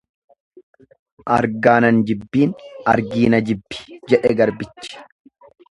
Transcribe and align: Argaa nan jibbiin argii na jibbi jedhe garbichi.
Argaa 1.35 1.75
nan 1.85 2.01
jibbiin 2.11 2.57
argii 2.95 3.31
na 3.35 3.45
jibbi 3.51 3.83
jedhe 4.15 4.37
garbichi. 4.41 4.95